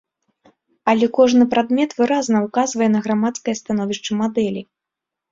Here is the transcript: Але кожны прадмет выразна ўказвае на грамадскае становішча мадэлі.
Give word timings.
Але 0.91 1.09
кожны 1.17 1.43
прадмет 1.51 1.91
выразна 1.99 2.41
ўказвае 2.45 2.87
на 2.95 3.01
грамадскае 3.07 3.55
становішча 3.61 4.17
мадэлі. 4.23 4.63